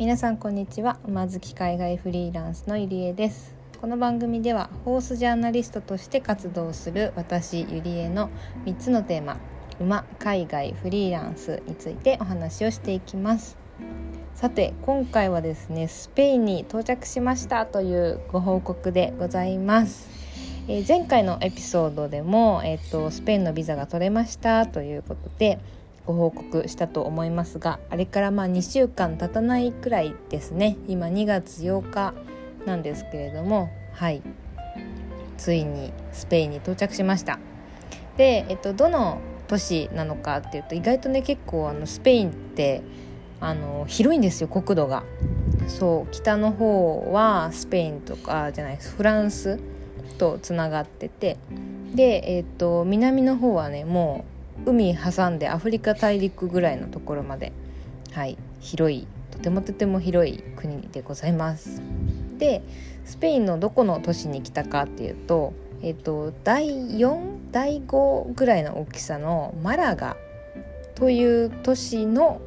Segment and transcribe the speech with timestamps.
[0.00, 0.98] 皆さんこんにちは。
[1.06, 3.54] 馬好き海外フリーランスのゆりえです。
[3.82, 8.30] この番組ではホースジャーナリストとして活動する私ゆりえの
[8.64, 9.36] 3つのテーマ
[9.78, 13.58] 馬海外フリーランスについてお話をしていきます。
[14.34, 20.08] さて今回はですねスペインに到着しましたというご報告でございます。
[20.66, 25.58] え、前回のエピソードでも、えーとスペインのビザが取れましたということで
[26.12, 30.76] ご報告したと思いますがあれからまあ2週間経たないくらいですね。
[30.88, 32.14] 今2月8日
[32.66, 34.22] なんですけれどもはい。
[35.38, 37.38] ついにスペインに到着しました。
[38.18, 42.82] で、えっと、どの都市なのかっていうと意外とね結構あのスペインって
[43.40, 45.04] あの広いんですよ国土が。
[45.68, 49.60] そう北の方はスペインとかじゃないフランス
[50.18, 51.36] とつながってて。
[51.94, 57.52] で、えっと、南の方はねもう海挟んでアフリカ大陸ぐらいのところまで、
[58.12, 61.82] はい、広いとてもとても広い国でございます。
[62.38, 62.62] で
[63.04, 70.16] スペインのどこの都市に来たかっていうと,、えーと、第4第5ぐらいの大きさのマラガ
[70.94, 72.40] という都市の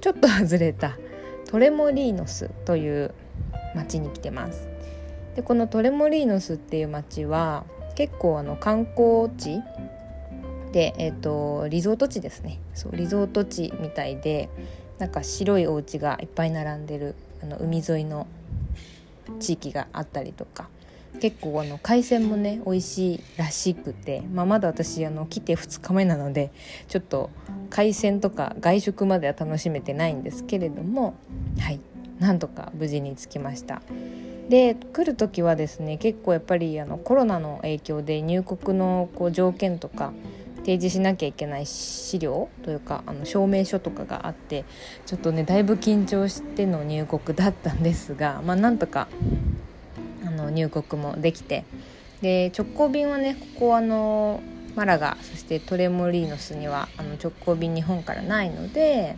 [0.00, 0.98] ちょっと外れた
[1.46, 3.14] トレモリーノスという
[3.74, 4.68] 町に来てます。
[5.36, 9.60] でこのトレモリーノスっていう町は結構あの観光地
[10.72, 14.48] で、えーと、リゾート地ですねそうリゾート地みたいで
[14.98, 18.26] なんか白いお家がいっぱい並んでるあの海沿いの
[19.38, 20.68] 地域があったりとか
[21.20, 26.52] 結構あの海鮮もね美味しいらしくて、まあ、まだ私あの来て2日目なので
[26.88, 27.30] ちょっと
[27.68, 31.14] 海鮮とか外食までは楽しめてないんですけれども
[31.58, 31.80] はい
[32.18, 33.80] なんとか無事に着きました。
[34.50, 40.12] で来る時はですね結構やっぱりあのコロナの影響で入国のこう条件とか
[40.60, 44.64] 提示しなきゃいけない資料というかあの証明書とかがあって
[45.06, 49.08] ちょっとねだいぶ緊張しての入国だったんですが、 まあ、なんとか
[50.26, 51.64] あの入国もできて
[52.22, 54.40] で直行便はねここあの
[54.76, 59.16] マラガそしてトレモリーノスにはあの直行便日本からないので、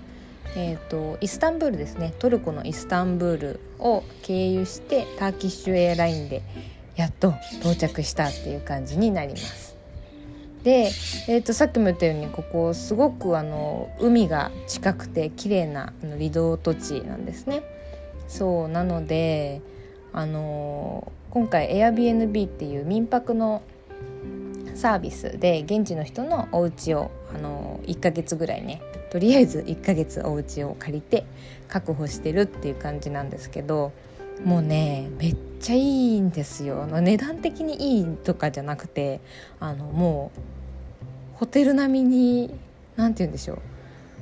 [0.57, 6.43] えーと、イスタンブールですねトルコのイスタンブールを経由してターキッシュエアラインで
[6.97, 9.72] やっと到着したっていう感じになります。
[10.63, 10.91] で、
[11.29, 17.63] えーと、さっきも言ったようにここすごくあの海が近くて綺麗なあなリゾート地なんですね。
[18.29, 19.61] そうなので
[20.13, 23.63] あの今回 Airbnb っていう民泊の
[24.75, 28.81] サービスで現地の人のお家をあの1ヶ月ぐらいね
[29.11, 31.25] とりあえず1ヶ月お家を借りて
[31.69, 33.93] 確保してるっていう感じなんですけど
[34.45, 36.87] もうねめっちゃいいんですよ。
[36.87, 39.21] 値段的にいいとかじゃなくて
[39.61, 40.33] あのも
[41.35, 42.55] うホテル並みに
[42.97, 43.55] 何て言うんでしょ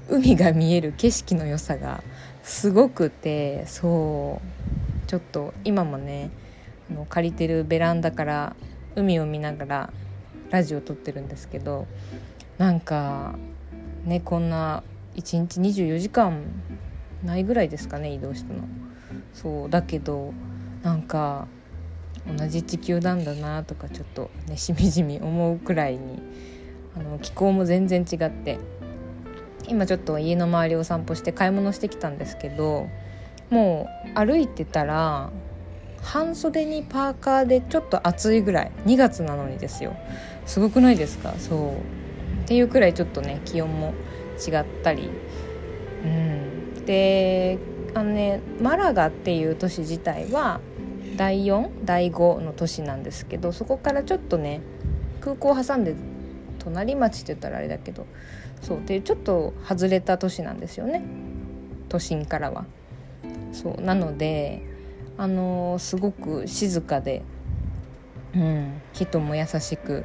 [0.08, 0.16] う。
[0.16, 2.02] 海が見える景色の良さが
[2.42, 4.60] すごくてそう。
[5.10, 6.30] ちょっと今もね
[6.88, 8.54] あの借りてるベランダから
[8.94, 9.92] 海を見ながら
[10.50, 11.88] ラジオ撮ってるんですけど
[12.58, 13.34] なんか
[14.04, 14.84] ねこんな
[15.16, 16.44] 1日24時間
[17.24, 18.60] ないぐらいですかね移動したの。
[19.32, 20.32] そうだけど
[20.82, 21.46] なんか
[22.36, 26.22] 同じ地球なんだなとかちょっとねしみじみ思うくらいに
[26.96, 28.58] あの気候も全然違って
[29.68, 32.88] 今ちょっと家の周りを散歩して買い物してきたんですけど
[33.48, 35.30] もう歩いてたら
[36.02, 39.94] 半袖にパーカーでちょっと暑いぐらい2月なのにですよ。
[40.46, 41.34] すごくないですか？
[41.38, 41.70] そう。
[42.44, 43.92] っていうくらいちょっとね気温も
[44.38, 45.10] 違ったり。
[46.04, 46.84] うん。
[46.86, 47.58] で
[47.94, 50.60] あのねマラガっていう都市自体は
[51.16, 54.60] 第4第5の都市なんですけどそこからちょっとね
[55.20, 55.94] 空港を挟んで
[56.58, 58.06] 隣町って言ったらあれだけど
[58.62, 61.02] そうっていうちょっと外れた都市なんですよね
[61.88, 62.64] 都心からは。
[63.52, 64.62] そうなので
[65.18, 67.22] あのー、すごく静かで、
[68.34, 70.04] うん、人も優しく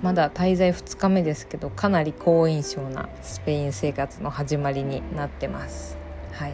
[0.00, 5.99] まだ滞在2日目ですけどかなり好印象なスペイン生活の始まりになってます。
[6.32, 6.52] はい、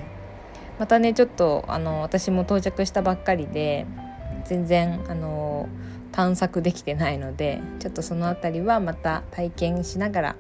[0.79, 3.87] またねちょっとあの私も到着したばっかりで
[4.45, 5.69] 全然あの
[6.13, 10.37] 探索できてないのでちょっとその辺りはまた体験しながら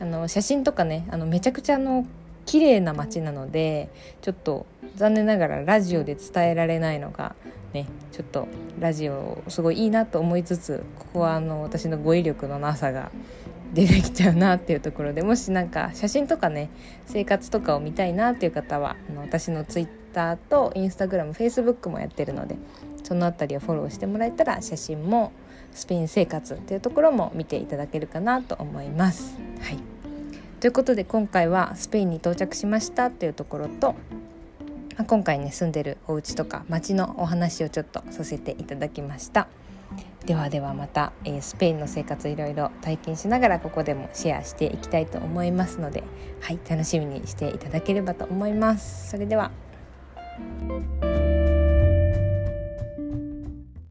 [0.00, 2.06] あの写真とかねあのめちゃくちゃの
[2.46, 3.90] 綺麗な街なので
[4.22, 4.66] ちょっと
[4.96, 7.36] 残念ながらラジオで伝えられないのが
[7.72, 8.48] ねちょっと
[8.80, 13.12] ラジオすごいいいなと思いつつここはあの私の語彙力のなさが
[13.72, 16.70] 出てきちゃうなっていうところでもしなんか写真とかね
[17.06, 22.56] 生活とかを見たいなっていう方はあの私の Twitter と InstagramFacebook もやってるので
[23.04, 25.32] その辺りをフォローしてもらえたら写真も
[25.72, 29.38] スペイン生活っていうところも見ていただけるかなと思います。
[29.60, 29.78] はい、
[30.58, 33.94] ということで今回はスペインに到着しましたっていうところと、
[35.06, 39.48] 今回ね住んでるお家とか街のお話をちょっとさせていただきました
[40.30, 46.04] ではではまた、えー、スペインの生活いろいろ体験しながらここでもシェアしていきたいと思いますので
[46.40, 49.10] はい楽しみにしていただければと思います。
[49.10, 49.50] それでは。